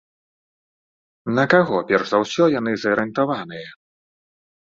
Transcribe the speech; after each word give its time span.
На 1.39 1.43
каго 1.51 1.77
перш 1.91 2.05
за 2.13 2.17
ўсё 2.23 2.43
яны 2.59 2.73
зарыентаваныя? 2.85 3.67